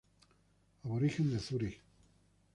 Aborigen 0.83 1.29
de 1.29 1.37
Zúrich. 1.37 1.79